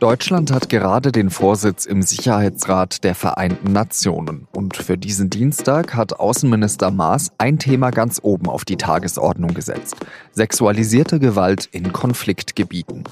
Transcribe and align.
Deutschland 0.00 0.50
hat 0.50 0.70
gerade 0.70 1.12
den 1.12 1.28
Vorsitz 1.28 1.84
im 1.84 2.00
Sicherheitsrat 2.00 3.04
der 3.04 3.14
Vereinten 3.14 3.74
Nationen. 3.74 4.48
Und 4.50 4.78
für 4.78 4.96
diesen 4.96 5.28
Dienstag 5.28 5.94
hat 5.94 6.18
Außenminister 6.18 6.90
Maas 6.90 7.32
ein 7.36 7.58
Thema 7.58 7.90
ganz 7.90 8.18
oben 8.22 8.48
auf 8.48 8.64
die 8.64 8.78
Tagesordnung 8.78 9.52
gesetzt. 9.52 9.96
Sexualisierte 10.32 11.18
Gewalt 11.18 11.68
in 11.70 11.92
Konfliktgebieten. 11.92 13.04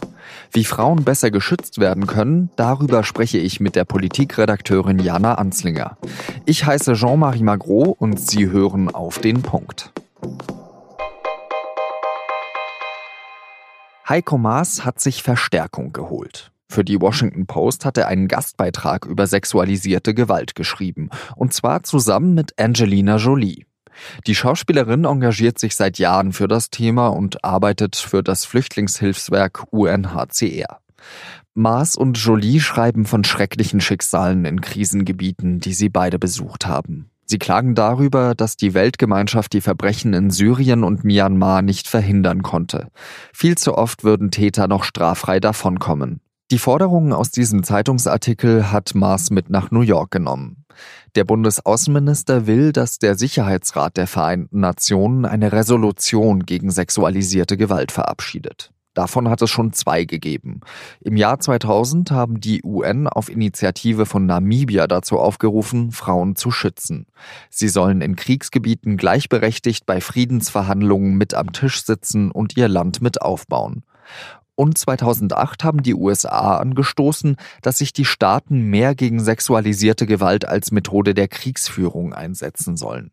Wie 0.50 0.64
Frauen 0.64 1.04
besser 1.04 1.30
geschützt 1.30 1.78
werden 1.78 2.06
können, 2.06 2.48
darüber 2.56 3.04
spreche 3.04 3.36
ich 3.36 3.60
mit 3.60 3.76
der 3.76 3.84
Politikredakteurin 3.84 4.98
Jana 4.98 5.34
Anslinger. 5.34 5.98
Ich 6.46 6.64
heiße 6.64 6.94
Jean-Marie 6.94 7.42
Magro 7.42 7.94
und 7.98 8.18
Sie 8.18 8.48
hören 8.48 8.94
auf 8.94 9.18
den 9.18 9.42
Punkt. 9.42 9.92
Heiko 14.08 14.38
Maas 14.38 14.86
hat 14.86 15.00
sich 15.00 15.22
Verstärkung 15.22 15.92
geholt. 15.92 16.50
Für 16.70 16.84
die 16.84 17.00
Washington 17.00 17.46
Post 17.46 17.84
hat 17.84 17.96
er 17.96 18.08
einen 18.08 18.28
Gastbeitrag 18.28 19.06
über 19.06 19.26
sexualisierte 19.26 20.14
Gewalt 20.14 20.54
geschrieben, 20.54 21.08
und 21.34 21.52
zwar 21.52 21.82
zusammen 21.82 22.34
mit 22.34 22.58
Angelina 22.58 23.16
Jolie. 23.16 23.64
Die 24.26 24.34
Schauspielerin 24.34 25.04
engagiert 25.04 25.58
sich 25.58 25.74
seit 25.74 25.98
Jahren 25.98 26.32
für 26.32 26.46
das 26.46 26.70
Thema 26.70 27.08
und 27.08 27.44
arbeitet 27.44 27.96
für 27.96 28.22
das 28.22 28.44
Flüchtlingshilfswerk 28.44 29.64
UNHCR. 29.70 30.80
Maas 31.54 31.96
und 31.96 32.18
Jolie 32.18 32.60
schreiben 32.60 33.04
von 33.04 33.24
schrecklichen 33.24 33.80
Schicksalen 33.80 34.44
in 34.44 34.60
Krisengebieten, 34.60 35.58
die 35.60 35.72
sie 35.72 35.88
beide 35.88 36.18
besucht 36.18 36.66
haben. 36.66 37.10
Sie 37.24 37.38
klagen 37.38 37.74
darüber, 37.74 38.34
dass 38.34 38.56
die 38.56 38.74
Weltgemeinschaft 38.74 39.52
die 39.52 39.60
Verbrechen 39.60 40.14
in 40.14 40.30
Syrien 40.30 40.84
und 40.84 41.04
Myanmar 41.04 41.62
nicht 41.62 41.88
verhindern 41.88 42.42
konnte. 42.42 42.88
Viel 43.34 43.58
zu 43.58 43.76
oft 43.76 44.04
würden 44.04 44.30
Täter 44.30 44.68
noch 44.68 44.84
straffrei 44.84 45.40
davonkommen. 45.40 46.20
Die 46.50 46.58
Forderungen 46.58 47.12
aus 47.12 47.30
diesem 47.30 47.62
Zeitungsartikel 47.62 48.72
hat 48.72 48.94
Maas 48.94 49.28
mit 49.28 49.50
nach 49.50 49.70
New 49.70 49.82
York 49.82 50.10
genommen. 50.10 50.64
Der 51.14 51.24
Bundesaußenminister 51.24 52.46
will, 52.46 52.72
dass 52.72 52.98
der 52.98 53.16
Sicherheitsrat 53.16 53.98
der 53.98 54.06
Vereinten 54.06 54.60
Nationen 54.60 55.26
eine 55.26 55.52
Resolution 55.52 56.46
gegen 56.46 56.70
sexualisierte 56.70 57.58
Gewalt 57.58 57.92
verabschiedet. 57.92 58.70
Davon 58.94 59.28
hat 59.28 59.42
es 59.42 59.50
schon 59.50 59.74
zwei 59.74 60.06
gegeben. 60.06 60.60
Im 61.02 61.18
Jahr 61.18 61.38
2000 61.38 62.12
haben 62.12 62.40
die 62.40 62.62
UN 62.64 63.08
auf 63.08 63.28
Initiative 63.28 64.06
von 64.06 64.24
Namibia 64.24 64.86
dazu 64.86 65.18
aufgerufen, 65.18 65.92
Frauen 65.92 66.34
zu 66.34 66.50
schützen. 66.50 67.06
Sie 67.50 67.68
sollen 67.68 68.00
in 68.00 68.16
Kriegsgebieten 68.16 68.96
gleichberechtigt 68.96 69.84
bei 69.84 70.00
Friedensverhandlungen 70.00 71.14
mit 71.18 71.34
am 71.34 71.52
Tisch 71.52 71.84
sitzen 71.84 72.30
und 72.30 72.56
ihr 72.56 72.68
Land 72.68 73.02
mit 73.02 73.20
aufbauen 73.20 73.84
und 74.58 74.76
2008 74.76 75.62
haben 75.62 75.84
die 75.84 75.94
USA 75.94 76.56
angestoßen, 76.56 77.36
dass 77.62 77.78
sich 77.78 77.92
die 77.92 78.04
Staaten 78.04 78.62
mehr 78.62 78.96
gegen 78.96 79.20
sexualisierte 79.20 80.04
Gewalt 80.04 80.48
als 80.48 80.72
Methode 80.72 81.14
der 81.14 81.28
Kriegsführung 81.28 82.12
einsetzen 82.12 82.76
sollen. 82.76 83.12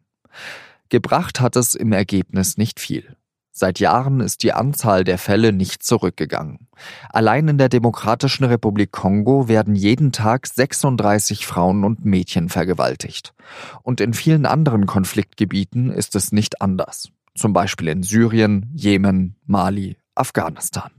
Gebracht 0.90 1.40
hat 1.40 1.56
es 1.56 1.76
im 1.76 1.92
Ergebnis 1.92 2.58
nicht 2.58 2.80
viel. 2.80 3.16
Seit 3.52 3.80
Jahren 3.80 4.22
ist 4.22 4.42
die 4.42 4.54
Anzahl 4.54 5.04
der 5.04 5.20
Fälle 5.20 5.54
nicht 5.54 5.84
zurückgegangen. 5.84 6.68
Allein 7.10 7.48
in 7.48 7.58
der 7.60 7.70
Demokratischen 7.70 8.46
Republik 8.46 8.92
Kongo 8.92 9.48
werden 9.48 9.76
jeden 9.76 10.12
Tag 10.12 10.48
36 10.48 11.46
Frauen 11.46 11.84
und 11.84 12.04
Mädchen 12.06 12.50
vergewaltigt. 12.50 13.36
Und 13.84 14.02
in 14.02 14.16
vielen 14.16 14.48
anderen 14.48 14.88
Konfliktgebieten 14.88 15.92
ist 15.92 16.16
es 16.16 16.32
nicht 16.32 16.62
anders. 16.62 17.12
Zum 17.36 17.54
Beispiel 17.54 17.90
in 17.90 18.02
Syrien, 18.02 18.72
Jemen, 18.74 19.36
Mali, 19.46 19.98
Afghanistan. 20.16 20.90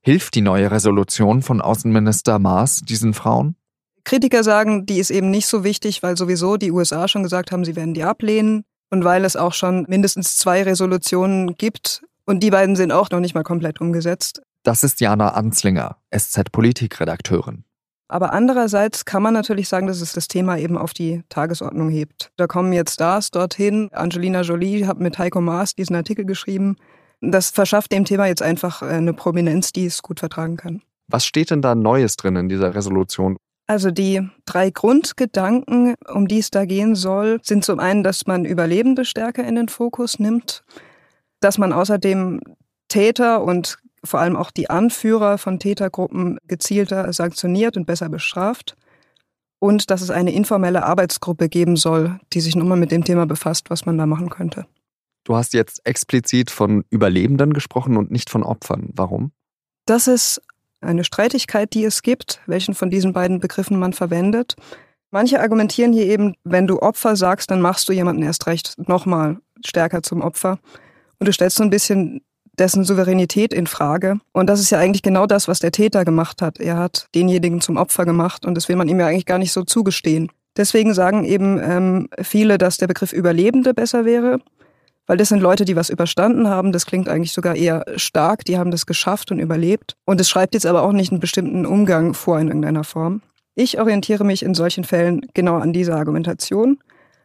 Hilft 0.00 0.34
die 0.34 0.42
neue 0.42 0.70
Resolution 0.70 1.42
von 1.42 1.60
Außenminister 1.60 2.38
Maas 2.38 2.80
diesen 2.80 3.14
Frauen? 3.14 3.56
Kritiker 4.04 4.44
sagen, 4.44 4.84
die 4.84 4.98
ist 4.98 5.10
eben 5.10 5.30
nicht 5.30 5.46
so 5.46 5.64
wichtig, 5.64 6.02
weil 6.02 6.16
sowieso 6.16 6.56
die 6.56 6.70
USA 6.70 7.08
schon 7.08 7.22
gesagt 7.22 7.52
haben, 7.52 7.64
sie 7.64 7.74
werden 7.74 7.94
die 7.94 8.04
ablehnen 8.04 8.64
und 8.90 9.04
weil 9.04 9.24
es 9.24 9.34
auch 9.34 9.54
schon 9.54 9.86
mindestens 9.88 10.36
zwei 10.36 10.62
Resolutionen 10.62 11.54
gibt 11.56 12.04
und 12.26 12.42
die 12.42 12.50
beiden 12.50 12.76
sind 12.76 12.92
auch 12.92 13.10
noch 13.10 13.20
nicht 13.20 13.34
mal 13.34 13.42
komplett 13.42 13.80
umgesetzt. 13.80 14.42
Das 14.62 14.84
ist 14.84 15.00
Jana 15.00 15.30
Anslinger, 15.30 15.96
SZ-Politikredakteurin. 16.14 17.64
Aber 18.08 18.32
andererseits 18.32 19.04
kann 19.04 19.22
man 19.22 19.34
natürlich 19.34 19.68
sagen, 19.68 19.86
dass 19.86 20.00
es 20.00 20.12
das 20.12 20.28
Thema 20.28 20.58
eben 20.58 20.76
auf 20.76 20.92
die 20.92 21.22
Tagesordnung 21.30 21.88
hebt. 21.88 22.30
Da 22.36 22.46
kommen 22.46 22.72
jetzt 22.72 22.94
Stars 22.94 23.30
dorthin. 23.30 23.88
Angelina 23.92 24.42
Jolie 24.42 24.86
hat 24.86 25.00
mit 25.00 25.18
Heiko 25.18 25.40
Maas 25.40 25.74
diesen 25.74 25.96
Artikel 25.96 26.24
geschrieben. 26.24 26.76
Das 27.20 27.50
verschafft 27.50 27.92
dem 27.92 28.04
Thema 28.04 28.26
jetzt 28.26 28.42
einfach 28.42 28.82
äh, 28.82 28.86
eine 28.86 29.14
Prominenz, 29.14 29.72
die 29.72 29.86
es 29.86 30.02
gut 30.02 30.20
vertragen 30.20 30.56
kann. 30.56 30.82
Was 31.08 31.26
steht 31.26 31.50
denn 31.50 31.62
da 31.62 31.74
Neues 31.74 32.16
drin 32.16 32.36
in 32.36 32.48
dieser 32.48 32.74
Resolution? 32.74 33.36
Also 33.66 33.90
die 33.90 34.28
drei 34.44 34.70
Grundgedanken, 34.70 35.94
um 36.12 36.28
die 36.28 36.38
es 36.38 36.50
da 36.50 36.66
gehen 36.66 36.94
soll, 36.94 37.40
sind 37.42 37.64
zum 37.64 37.78
einen, 37.80 38.02
dass 38.02 38.26
man 38.26 38.44
Überlebende 38.44 39.04
stärker 39.04 39.44
in 39.44 39.54
den 39.54 39.68
Fokus 39.68 40.18
nimmt, 40.18 40.64
dass 41.40 41.56
man 41.56 41.72
außerdem 41.72 42.40
Täter 42.88 43.42
und 43.42 43.78
vor 44.04 44.20
allem 44.20 44.36
auch 44.36 44.50
die 44.50 44.68
Anführer 44.68 45.38
von 45.38 45.58
Tätergruppen 45.58 46.38
gezielter 46.46 47.10
sanktioniert 47.12 47.78
und 47.78 47.86
besser 47.86 48.10
bestraft 48.10 48.76
und 49.58 49.90
dass 49.90 50.02
es 50.02 50.10
eine 50.10 50.32
informelle 50.32 50.84
Arbeitsgruppe 50.84 51.48
geben 51.48 51.76
soll, 51.76 52.20
die 52.34 52.42
sich 52.42 52.54
nun 52.54 52.68
mal 52.68 52.76
mit 52.76 52.92
dem 52.92 53.04
Thema 53.04 53.24
befasst, 53.24 53.70
was 53.70 53.86
man 53.86 53.96
da 53.96 54.04
machen 54.04 54.28
könnte. 54.28 54.66
Du 55.24 55.34
hast 55.34 55.54
jetzt 55.54 55.80
explizit 55.86 56.50
von 56.50 56.84
Überlebenden 56.90 57.54
gesprochen 57.54 57.96
und 57.96 58.10
nicht 58.10 58.28
von 58.28 58.42
Opfern. 58.42 58.90
Warum? 58.94 59.32
Das 59.86 60.06
ist 60.06 60.40
eine 60.82 61.02
Streitigkeit, 61.02 61.72
die 61.72 61.84
es 61.84 62.02
gibt, 62.02 62.40
welchen 62.46 62.74
von 62.74 62.90
diesen 62.90 63.14
beiden 63.14 63.40
Begriffen 63.40 63.78
man 63.78 63.94
verwendet. 63.94 64.54
Manche 65.10 65.40
argumentieren 65.40 65.92
hier 65.92 66.06
eben, 66.06 66.34
wenn 66.44 66.66
du 66.66 66.80
Opfer 66.80 67.16
sagst, 67.16 67.50
dann 67.50 67.62
machst 67.62 67.88
du 67.88 67.92
jemanden 67.92 68.22
erst 68.22 68.46
recht 68.46 68.74
nochmal 68.88 69.38
stärker 69.64 70.02
zum 70.02 70.20
Opfer. 70.20 70.58
Und 71.18 71.26
du 71.26 71.32
stellst 71.32 71.56
so 71.56 71.62
ein 71.62 71.70
bisschen 71.70 72.20
dessen 72.58 72.84
Souveränität 72.84 73.54
in 73.54 73.66
Frage. 73.66 74.18
Und 74.32 74.48
das 74.48 74.60
ist 74.60 74.70
ja 74.70 74.78
eigentlich 74.78 75.02
genau 75.02 75.26
das, 75.26 75.48
was 75.48 75.58
der 75.58 75.72
Täter 75.72 76.04
gemacht 76.04 76.42
hat. 76.42 76.60
Er 76.60 76.76
hat 76.76 77.08
denjenigen 77.14 77.60
zum 77.60 77.76
Opfer 77.76 78.04
gemacht 78.04 78.44
und 78.44 78.54
das 78.54 78.68
will 78.68 78.76
man 78.76 78.88
ihm 78.88 79.00
ja 79.00 79.06
eigentlich 79.06 79.26
gar 79.26 79.38
nicht 79.38 79.52
so 79.52 79.62
zugestehen. 79.62 80.30
Deswegen 80.56 80.94
sagen 80.94 81.24
eben 81.24 81.58
ähm, 81.60 82.08
viele, 82.22 82.58
dass 82.58 82.76
der 82.76 82.86
Begriff 82.86 83.12
Überlebende 83.12 83.74
besser 83.74 84.04
wäre 84.04 84.40
weil 85.06 85.16
das 85.16 85.28
sind 85.28 85.40
Leute, 85.40 85.64
die 85.64 85.76
was 85.76 85.90
überstanden 85.90 86.48
haben. 86.48 86.72
Das 86.72 86.86
klingt 86.86 87.08
eigentlich 87.08 87.32
sogar 87.32 87.56
eher 87.56 87.84
stark. 87.96 88.44
Die 88.44 88.58
haben 88.58 88.70
das 88.70 88.86
geschafft 88.86 89.30
und 89.30 89.38
überlebt. 89.38 89.96
Und 90.04 90.20
es 90.20 90.28
schreibt 90.28 90.54
jetzt 90.54 90.66
aber 90.66 90.82
auch 90.82 90.92
nicht 90.92 91.12
einen 91.12 91.20
bestimmten 91.20 91.66
Umgang 91.66 92.14
vor 92.14 92.38
in 92.38 92.48
irgendeiner 92.48 92.84
Form. 92.84 93.22
Ich 93.54 93.78
orientiere 93.78 94.24
mich 94.24 94.42
in 94.42 94.54
solchen 94.54 94.84
Fällen 94.84 95.26
genau 95.34 95.56
an 95.56 95.72
dieser 95.72 95.96
Argumentation, 95.96 96.78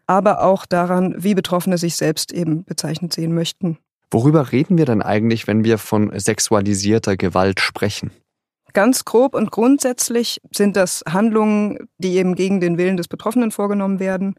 aber 0.06 0.44
auch 0.44 0.66
daran, 0.66 1.16
wie 1.18 1.34
Betroffene 1.34 1.78
sich 1.78 1.96
selbst 1.96 2.32
eben 2.32 2.64
bezeichnet 2.66 3.14
sehen 3.14 3.34
möchten. 3.34 3.78
Worüber 4.12 4.52
reden 4.52 4.78
wir 4.78 4.86
denn 4.86 5.02
eigentlich, 5.02 5.48
wenn 5.48 5.64
wir 5.64 5.78
von 5.78 6.12
sexualisierter 6.18 7.16
Gewalt 7.16 7.60
sprechen? 7.60 8.12
Ganz 8.74 9.06
grob 9.06 9.34
und 9.34 9.52
grundsätzlich 9.52 10.42
sind 10.52 10.76
das 10.76 11.04
Handlungen, 11.08 11.90
die 11.98 12.18
eben 12.18 12.36
gegen 12.36 12.60
den 12.60 12.78
Willen 12.78 12.98
des 12.98 13.08
Betroffenen 13.08 13.52
vorgenommen 13.52 14.00
werden, 14.00 14.36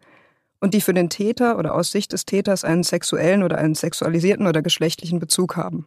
und 0.60 0.74
die 0.74 0.80
für 0.80 0.94
den 0.94 1.10
Täter 1.10 1.58
oder 1.58 1.74
aus 1.74 1.90
Sicht 1.90 2.12
des 2.12 2.26
Täters 2.26 2.64
einen 2.64 2.82
sexuellen 2.82 3.42
oder 3.42 3.58
einen 3.58 3.74
sexualisierten 3.74 4.46
oder 4.46 4.62
geschlechtlichen 4.62 5.18
Bezug 5.18 5.56
haben. 5.56 5.86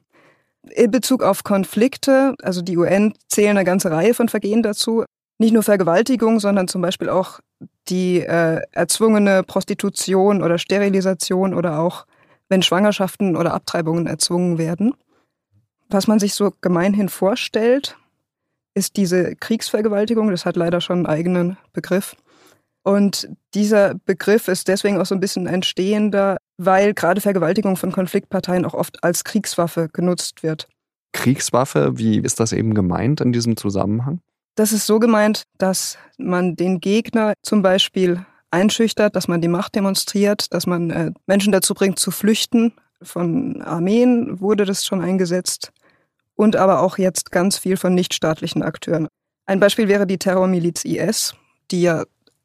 In 0.70 0.92
Bezug 0.92 1.24
auf 1.24 1.44
Konflikte, 1.44 2.36
also 2.42 2.62
die 2.62 2.78
UN 2.78 3.14
zählen 3.28 3.58
eine 3.58 3.66
ganze 3.66 3.92
Reihe 3.92 4.14
von 4.14 4.30
Vergehen 4.30 4.64
dazu, 4.64 5.04
nicht 5.38 5.54
nur 5.54 5.64
Vergewaltigung, 5.64 6.40
sondern 6.40 6.68
zum 6.68 6.82
Beispiel 6.82 7.10
auch 7.10 7.40
die 7.90 8.22
äh, 8.22 8.62
erzwungene 8.72 9.44
Prostitution 9.44 10.42
oder 10.42 10.58
Sterilisation 10.58 11.54
oder 11.54 11.80
auch 11.80 12.06
wenn 12.50 12.62
Schwangerschaften 12.62 13.36
oder 13.36 13.54
Abtreibungen 13.54 14.08
erzwungen 14.08 14.58
werden. 14.58 14.96
Was 15.90 16.08
man 16.08 16.20
sich 16.20 16.34
so 16.34 16.54
gemeinhin 16.62 17.10
vorstellt, 17.10 17.98
ist 18.74 18.96
diese 18.96 19.36
Kriegsvergewaltigung, 19.36 20.32
das 20.32 20.46
hat 20.46 20.56
leider 20.56 20.82
schon 20.82 20.98
einen 20.98 21.06
eigenen 21.06 21.58
Begriff, 21.74 22.16
und 22.84 23.30
dieser 23.54 23.96
Begriff 24.06 24.48
ist 24.50 24.68
deswegen 24.68 25.00
auch 25.00 25.06
so 25.06 25.16
ein 25.16 25.22
bisschen 25.22 25.48
entstehender, 25.48 26.38
weil 26.58 26.94
gerade 26.94 27.22
Vergewaltigung 27.22 27.78
von 27.78 27.92
Konfliktparteien 27.92 28.66
auch 28.66 28.74
oft 28.74 29.04
als 29.04 29.24
Kriegswaffe 29.24 29.88
genutzt 29.92 30.44
wird. 30.44 30.68
Kriegswaffe, 31.14 31.98
wie 31.98 32.20
ist 32.20 32.40
das 32.40 32.52
eben 32.52 32.74
gemeint 32.74 33.22
in 33.22 33.32
diesem 33.32 33.56
Zusammenhang? 33.56 34.20
Das 34.56 34.72
ist 34.72 34.86
so 34.86 35.00
gemeint, 35.00 35.44
dass 35.58 35.98
man 36.18 36.56
den 36.56 36.80
Gegner 36.80 37.34
zum 37.42 37.62
Beispiel 37.62 38.26
einschüchtert, 38.52 39.16
dass 39.16 39.28
man 39.28 39.42
die 39.42 39.48
Macht 39.48 39.76
demonstriert, 39.76 40.54
dass 40.54 40.68
man 40.68 40.90
äh, 40.92 41.12
Menschen 41.26 41.52
dazu 41.52 41.74
bringt 41.74 42.00
zu 42.00 42.12
flüchten. 42.12 42.74
Von 43.02 43.62
Armeen 43.62 44.40
wurde 44.42 44.66
das 44.66 44.86
schon 44.86 45.02
eingesetzt 45.02 45.72
und 46.36 46.56
aber 46.56 46.82
auch 46.82 46.98
jetzt 46.98 47.32
ganz 47.32 47.58
viel 47.58 47.78
von 47.78 47.96
nichtstaatlichen 47.96 48.62
Akteuren. 48.62 49.08
Ein 49.46 49.60
Beispiel 49.60 49.88
wäre 49.88 50.06
die 50.06 50.20
Terrormiliz 50.20 50.86
IS, 50.86 51.34
die 51.72 51.82
ja 51.82 52.04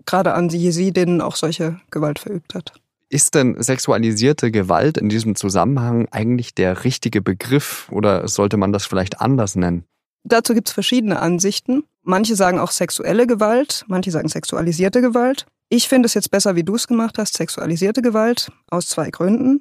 gerade 0.09 0.33
an 0.35 0.49
die 0.49 0.59
Jesidinnen 0.59 1.21
auch 1.21 1.37
solche 1.37 1.81
Gewalt 1.91 2.19
verübt 2.19 2.55
hat. 2.55 2.73
Ist 3.11 3.35
denn 3.35 3.63
sexualisierte 3.63 4.51
Gewalt 4.51 4.99
in 4.99 5.09
diesem 5.09 5.35
Zusammenhang 5.35 6.09
eigentlich 6.11 6.55
der 6.55 6.85
richtige 6.85 7.21
Begriff 7.21 7.89
oder 7.91 8.27
sollte 8.27 8.57
man 8.57 8.73
das 8.73 8.87
vielleicht 8.87 9.21
anders 9.21 9.55
nennen? 9.55 9.85
Dazu 10.25 10.55
gibt 10.55 10.69
es 10.69 10.75
verschiedene 10.75 11.21
Ansichten. 11.21 11.85
Manche 12.03 12.37
sagen 12.37 12.59
auch 12.59 12.71
sexuelle 12.71 13.27
Gewalt, 13.27 13.85
manche 13.87 14.11
sagen 14.11 14.29
sexualisierte 14.29 15.01
Gewalt. 15.01 15.47
Ich 15.69 15.89
finde 15.89 16.07
es 16.07 16.15
jetzt 16.15 16.31
besser, 16.31 16.57
wie 16.57 16.65
du 16.65 16.75
es 16.75 16.87
gemacht 16.87 17.19
hast, 17.19 17.37
sexualisierte 17.37 18.01
Gewalt, 18.01 18.51
aus 18.71 18.89
zwei 18.89 19.11
Gründen. 19.11 19.61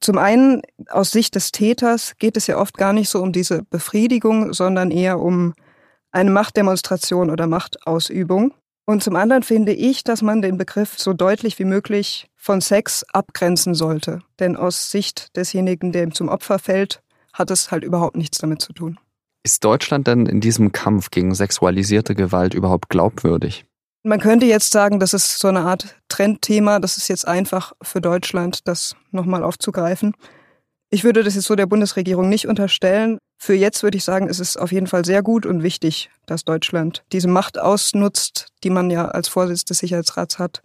Zum 0.00 0.18
einen, 0.18 0.62
aus 0.90 1.10
Sicht 1.10 1.34
des 1.34 1.52
Täters 1.52 2.14
geht 2.18 2.36
es 2.36 2.46
ja 2.46 2.58
oft 2.58 2.76
gar 2.76 2.92
nicht 2.92 3.10
so 3.10 3.22
um 3.22 3.32
diese 3.32 3.62
Befriedigung, 3.64 4.52
sondern 4.54 4.90
eher 4.90 5.20
um 5.20 5.54
eine 6.10 6.30
Machtdemonstration 6.30 7.30
oder 7.30 7.46
Machtausübung. 7.46 8.54
Und 8.86 9.02
zum 9.02 9.16
anderen 9.16 9.42
finde 9.42 9.72
ich, 9.72 10.04
dass 10.04 10.20
man 10.20 10.42
den 10.42 10.58
Begriff 10.58 10.98
so 10.98 11.14
deutlich 11.14 11.58
wie 11.58 11.64
möglich 11.64 12.28
von 12.36 12.60
Sex 12.60 13.04
abgrenzen 13.12 13.74
sollte. 13.74 14.20
Denn 14.38 14.56
aus 14.56 14.90
Sicht 14.90 15.34
desjenigen, 15.36 15.92
der 15.92 16.02
ihm 16.02 16.14
zum 16.14 16.28
Opfer 16.28 16.58
fällt, 16.58 17.02
hat 17.32 17.50
es 17.50 17.70
halt 17.70 17.82
überhaupt 17.82 18.16
nichts 18.16 18.38
damit 18.38 18.60
zu 18.60 18.72
tun. 18.74 18.98
Ist 19.42 19.64
Deutschland 19.64 20.06
denn 20.06 20.26
in 20.26 20.40
diesem 20.40 20.72
Kampf 20.72 21.10
gegen 21.10 21.34
sexualisierte 21.34 22.14
Gewalt 22.14 22.54
überhaupt 22.54 22.88
glaubwürdig? 22.88 23.64
Man 24.02 24.20
könnte 24.20 24.44
jetzt 24.44 24.70
sagen, 24.70 25.00
das 25.00 25.14
ist 25.14 25.38
so 25.38 25.48
eine 25.48 25.60
Art 25.60 25.96
Trendthema. 26.08 26.78
Das 26.78 26.98
ist 26.98 27.08
jetzt 27.08 27.26
einfach 27.26 27.72
für 27.80 28.02
Deutschland, 28.02 28.68
das 28.68 28.96
nochmal 29.12 29.42
aufzugreifen. 29.42 30.14
Ich 30.90 31.04
würde 31.04 31.24
das 31.24 31.34
jetzt 31.34 31.46
so 31.46 31.56
der 31.56 31.66
Bundesregierung 31.66 32.28
nicht 32.28 32.46
unterstellen. 32.46 33.18
Für 33.44 33.52
jetzt 33.52 33.82
würde 33.82 33.98
ich 33.98 34.04
sagen, 34.04 34.26
es 34.30 34.40
ist 34.40 34.56
auf 34.56 34.72
jeden 34.72 34.86
Fall 34.86 35.04
sehr 35.04 35.22
gut 35.22 35.44
und 35.44 35.62
wichtig, 35.62 36.08
dass 36.24 36.46
Deutschland 36.46 37.04
diese 37.12 37.28
Macht 37.28 37.60
ausnutzt, 37.60 38.46
die 38.64 38.70
man 38.70 38.88
ja 38.88 39.08
als 39.08 39.28
Vorsitz 39.28 39.66
des 39.66 39.80
Sicherheitsrats 39.80 40.38
hat, 40.38 40.62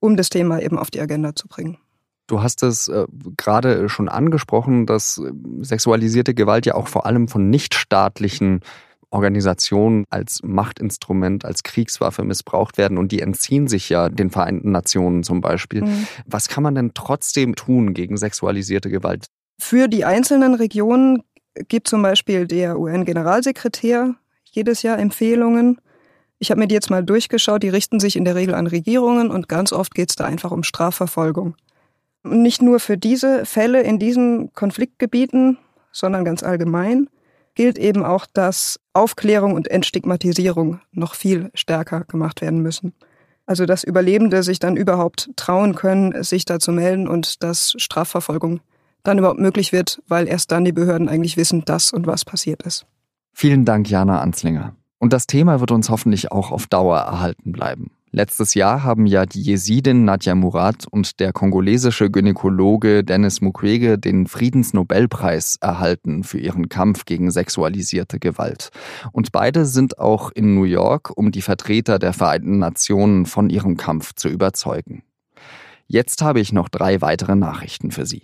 um 0.00 0.16
das 0.16 0.28
Thema 0.28 0.60
eben 0.60 0.76
auf 0.76 0.90
die 0.90 1.00
Agenda 1.00 1.36
zu 1.36 1.46
bringen. 1.46 1.78
Du 2.26 2.42
hast 2.42 2.64
es 2.64 2.88
äh, 2.88 3.06
gerade 3.36 3.88
schon 3.88 4.08
angesprochen, 4.08 4.86
dass 4.86 5.18
äh, 5.18 5.30
sexualisierte 5.60 6.34
Gewalt 6.34 6.66
ja 6.66 6.74
auch 6.74 6.88
vor 6.88 7.06
allem 7.06 7.28
von 7.28 7.48
nichtstaatlichen 7.48 8.62
Organisationen 9.10 10.04
als 10.10 10.40
Machtinstrument, 10.42 11.44
als 11.44 11.62
Kriegswaffe 11.62 12.24
missbraucht 12.24 12.76
werden 12.76 12.98
und 12.98 13.12
die 13.12 13.20
entziehen 13.20 13.68
sich 13.68 13.88
ja 13.88 14.08
den 14.08 14.30
Vereinten 14.30 14.72
Nationen 14.72 15.22
zum 15.22 15.40
Beispiel. 15.40 15.82
Mhm. 15.82 16.08
Was 16.26 16.48
kann 16.48 16.64
man 16.64 16.74
denn 16.74 16.90
trotzdem 16.92 17.54
tun 17.54 17.94
gegen 17.94 18.16
sexualisierte 18.16 18.90
Gewalt? 18.90 19.26
Für 19.60 19.86
die 19.86 20.04
einzelnen 20.04 20.56
Regionen 20.56 21.22
gibt 21.68 21.88
zum 21.88 22.02
Beispiel 22.02 22.46
der 22.46 22.78
UN-Generalsekretär 22.78 24.14
jedes 24.44 24.82
Jahr 24.82 24.98
Empfehlungen. 24.98 25.80
Ich 26.38 26.50
habe 26.50 26.60
mir 26.60 26.68
die 26.68 26.74
jetzt 26.74 26.90
mal 26.90 27.04
durchgeschaut, 27.04 27.62
die 27.62 27.68
richten 27.68 28.00
sich 28.00 28.16
in 28.16 28.24
der 28.24 28.34
Regel 28.34 28.54
an 28.54 28.66
Regierungen 28.66 29.30
und 29.30 29.48
ganz 29.48 29.72
oft 29.72 29.94
geht 29.94 30.10
es 30.10 30.16
da 30.16 30.24
einfach 30.24 30.50
um 30.50 30.62
Strafverfolgung. 30.62 31.56
Nicht 32.22 32.62
nur 32.62 32.80
für 32.80 32.98
diese 32.98 33.46
Fälle 33.46 33.82
in 33.82 33.98
diesen 33.98 34.52
Konfliktgebieten, 34.52 35.58
sondern 35.92 36.24
ganz 36.24 36.42
allgemein 36.42 37.08
gilt 37.54 37.78
eben 37.78 38.04
auch, 38.04 38.26
dass 38.32 38.78
Aufklärung 38.92 39.54
und 39.54 39.68
Entstigmatisierung 39.68 40.80
noch 40.92 41.14
viel 41.14 41.50
stärker 41.54 42.04
gemacht 42.04 42.42
werden 42.42 42.60
müssen. 42.60 42.92
Also 43.46 43.64
dass 43.64 43.84
Überlebende 43.84 44.42
sich 44.42 44.58
dann 44.58 44.76
überhaupt 44.76 45.30
trauen 45.36 45.74
können, 45.74 46.22
sich 46.22 46.44
da 46.44 46.58
zu 46.58 46.72
melden 46.72 47.08
und 47.08 47.42
dass 47.42 47.74
Strafverfolgung 47.78 48.60
dann 49.06 49.18
überhaupt 49.18 49.40
möglich 49.40 49.72
wird, 49.72 50.02
weil 50.08 50.28
erst 50.28 50.52
dann 50.52 50.64
die 50.64 50.72
Behörden 50.72 51.08
eigentlich 51.08 51.36
wissen, 51.36 51.64
dass 51.64 51.92
und 51.92 52.06
was 52.06 52.24
passiert 52.24 52.62
ist. 52.62 52.86
Vielen 53.32 53.64
Dank, 53.64 53.88
Jana 53.88 54.20
Anslinger. 54.20 54.74
Und 54.98 55.12
das 55.12 55.26
Thema 55.26 55.60
wird 55.60 55.70
uns 55.70 55.90
hoffentlich 55.90 56.32
auch 56.32 56.50
auf 56.50 56.66
Dauer 56.66 56.98
erhalten 56.98 57.52
bleiben. 57.52 57.90
Letztes 58.12 58.54
Jahr 58.54 58.82
haben 58.82 59.04
ja 59.04 59.26
die 59.26 59.42
Jesidin 59.42 60.06
Nadja 60.06 60.34
Murad 60.34 60.86
und 60.90 61.20
der 61.20 61.34
kongolesische 61.34 62.10
Gynäkologe 62.10 63.04
Dennis 63.04 63.42
Mukwege 63.42 63.98
den 63.98 64.26
Friedensnobelpreis 64.26 65.58
erhalten 65.60 66.24
für 66.24 66.38
ihren 66.38 66.70
Kampf 66.70 67.04
gegen 67.04 67.30
sexualisierte 67.30 68.18
Gewalt. 68.18 68.70
Und 69.12 69.32
beide 69.32 69.66
sind 69.66 69.98
auch 69.98 70.30
in 70.30 70.54
New 70.54 70.64
York, 70.64 71.12
um 71.14 71.30
die 71.30 71.42
Vertreter 71.42 71.98
der 71.98 72.14
Vereinten 72.14 72.58
Nationen 72.58 73.26
von 73.26 73.50
ihrem 73.50 73.76
Kampf 73.76 74.14
zu 74.14 74.28
überzeugen. 74.28 75.02
Jetzt 75.86 76.22
habe 76.22 76.40
ich 76.40 76.54
noch 76.54 76.70
drei 76.70 77.02
weitere 77.02 77.36
Nachrichten 77.36 77.90
für 77.90 78.06
Sie. 78.06 78.22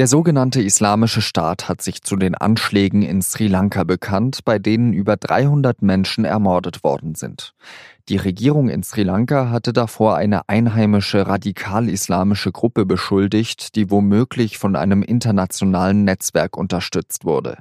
Der 0.00 0.06
sogenannte 0.06 0.62
Islamische 0.62 1.20
Staat 1.20 1.68
hat 1.68 1.82
sich 1.82 2.00
zu 2.00 2.16
den 2.16 2.34
Anschlägen 2.34 3.02
in 3.02 3.20
Sri 3.20 3.48
Lanka 3.48 3.84
bekannt, 3.84 4.46
bei 4.46 4.58
denen 4.58 4.94
über 4.94 5.18
300 5.18 5.82
Menschen 5.82 6.24
ermordet 6.24 6.82
worden 6.82 7.14
sind. 7.14 7.52
Die 8.08 8.16
Regierung 8.16 8.70
in 8.70 8.82
Sri 8.82 9.02
Lanka 9.02 9.50
hatte 9.50 9.74
davor 9.74 10.16
eine 10.16 10.48
einheimische 10.48 11.26
radikal-islamische 11.26 12.50
Gruppe 12.50 12.86
beschuldigt, 12.86 13.76
die 13.76 13.90
womöglich 13.90 14.56
von 14.56 14.74
einem 14.74 15.02
internationalen 15.02 16.04
Netzwerk 16.04 16.56
unterstützt 16.56 17.26
wurde. 17.26 17.58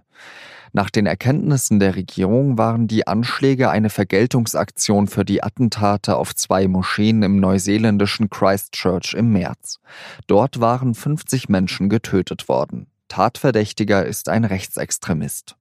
Nach 0.71 0.89
den 0.89 1.05
Erkenntnissen 1.05 1.79
der 1.79 1.95
Regierung 1.95 2.57
waren 2.57 2.87
die 2.87 3.07
Anschläge 3.07 3.69
eine 3.69 3.89
Vergeltungsaktion 3.89 5.07
für 5.07 5.25
die 5.25 5.43
Attentate 5.43 6.15
auf 6.15 6.35
zwei 6.35 6.67
Moscheen 6.67 7.23
im 7.23 7.39
neuseeländischen 7.39 8.29
Christchurch 8.29 9.13
im 9.13 9.31
März. 9.31 9.79
Dort 10.27 10.59
waren 10.59 10.93
50 10.93 11.49
Menschen 11.49 11.89
getötet 11.89 12.47
worden. 12.47 12.87
Tatverdächtiger 13.07 14.05
ist 14.05 14.29
ein 14.29 14.45
Rechtsextremist. 14.45 15.58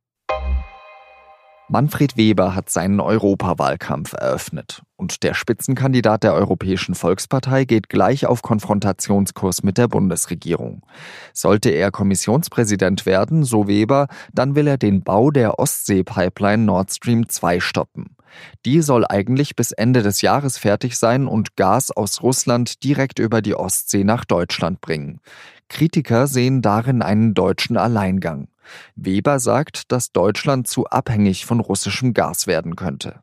Manfred 1.70 2.16
Weber 2.16 2.54
hat 2.54 2.70
seinen 2.70 2.98
Europawahlkampf 2.98 4.14
eröffnet 4.14 4.82
und 4.96 5.22
der 5.22 5.34
Spitzenkandidat 5.34 6.22
der 6.22 6.32
Europäischen 6.32 6.94
Volkspartei 6.94 7.66
geht 7.66 7.90
gleich 7.90 8.24
auf 8.24 8.40
Konfrontationskurs 8.40 9.62
mit 9.62 9.76
der 9.76 9.86
Bundesregierung. 9.86 10.86
Sollte 11.34 11.68
er 11.68 11.90
Kommissionspräsident 11.90 13.04
werden, 13.04 13.44
so 13.44 13.68
Weber, 13.68 14.08
dann 14.32 14.54
will 14.54 14.66
er 14.66 14.78
den 14.78 15.02
Bau 15.02 15.30
der 15.30 15.58
Ostsee-Pipeline 15.58 16.64
Nord 16.64 16.90
Stream 16.90 17.28
2 17.28 17.60
stoppen. 17.60 18.16
Die 18.64 18.82
soll 18.82 19.04
eigentlich 19.08 19.56
bis 19.56 19.72
Ende 19.72 20.02
des 20.02 20.20
Jahres 20.22 20.58
fertig 20.58 20.96
sein 20.96 21.26
und 21.26 21.56
Gas 21.56 21.90
aus 21.90 22.22
Russland 22.22 22.84
direkt 22.84 23.18
über 23.18 23.42
die 23.42 23.54
Ostsee 23.54 24.04
nach 24.04 24.24
Deutschland 24.24 24.80
bringen. 24.80 25.20
Kritiker 25.68 26.26
sehen 26.26 26.62
darin 26.62 27.02
einen 27.02 27.34
deutschen 27.34 27.76
Alleingang. 27.76 28.48
Weber 28.96 29.38
sagt, 29.40 29.92
dass 29.92 30.12
Deutschland 30.12 30.66
zu 30.66 30.86
abhängig 30.86 31.46
von 31.46 31.60
russischem 31.60 32.14
Gas 32.14 32.46
werden 32.46 32.76
könnte. 32.76 33.20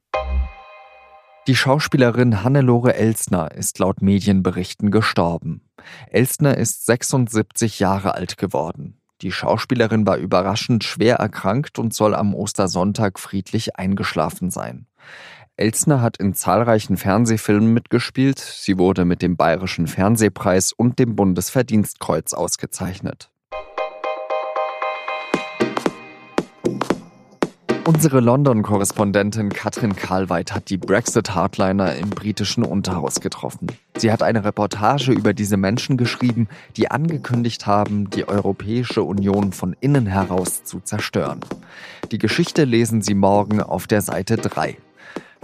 Die 1.47 1.55
Schauspielerin 1.55 2.43
Hannelore 2.43 2.95
Elsner 2.95 3.51
ist 3.51 3.77
laut 3.77 4.01
Medienberichten 4.01 4.89
gestorben. 4.89 5.61
Elsner 6.09 6.57
ist 6.57 6.87
76 6.87 7.77
Jahre 7.79 8.15
alt 8.15 8.37
geworden. 8.37 8.99
Die 9.21 9.31
Schauspielerin 9.31 10.07
war 10.07 10.17
überraschend 10.17 10.83
schwer 10.83 11.17
erkrankt 11.17 11.79
und 11.79 11.93
soll 11.93 12.15
am 12.15 12.33
Ostersonntag 12.33 13.19
friedlich 13.19 13.77
eingeschlafen 13.77 14.49
sein. 14.49 14.87
Elsner 15.57 16.01
hat 16.01 16.17
in 16.17 16.33
zahlreichen 16.33 16.97
Fernsehfilmen 16.97 17.73
mitgespielt. 17.73 18.39
Sie 18.39 18.77
wurde 18.77 19.05
mit 19.05 19.21
dem 19.21 19.37
Bayerischen 19.37 19.87
Fernsehpreis 19.87 20.73
und 20.73 20.99
dem 20.99 21.15
Bundesverdienstkreuz 21.15 22.33
ausgezeichnet. 22.33 23.29
Unsere 27.87 28.19
London-Korrespondentin 28.19 29.49
Katrin 29.49 29.95
Karlweit 29.95 30.53
hat 30.53 30.71
die 30.71 30.77
Brexit-Hardliner 30.77 31.95
im 31.95 32.09
britischen 32.09 32.63
Unterhaus 32.63 33.21
getroffen. 33.21 33.67
Sie 33.95 34.11
hat 34.11 34.23
eine 34.23 34.43
Reportage 34.43 35.11
über 35.11 35.33
diese 35.33 35.55
Menschen 35.55 35.95
geschrieben, 35.95 36.47
die 36.77 36.89
angekündigt 36.89 37.67
haben, 37.67 38.09
die 38.09 38.27
Europäische 38.27 39.03
Union 39.03 39.53
von 39.53 39.75
innen 39.81 40.07
heraus 40.07 40.63
zu 40.63 40.79
zerstören. 40.79 41.41
Die 42.11 42.17
Geschichte 42.17 42.63
lesen 42.63 43.03
Sie 43.03 43.13
morgen 43.13 43.61
auf 43.61 43.85
der 43.85 44.01
Seite 44.01 44.37
3. 44.37 44.77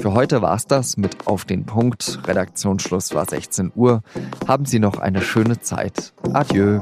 Für 0.01 0.13
heute 0.13 0.41
war's 0.41 0.65
das 0.65 0.97
mit 0.97 1.27
Auf 1.27 1.45
den 1.45 1.67
Punkt. 1.67 2.21
Redaktionsschluss 2.25 3.13
war 3.13 3.23
16 3.23 3.71
Uhr. 3.75 4.01
Haben 4.47 4.65
Sie 4.65 4.79
noch 4.79 4.97
eine 4.97 5.21
schöne 5.21 5.59
Zeit. 5.59 6.13
Adieu. 6.33 6.81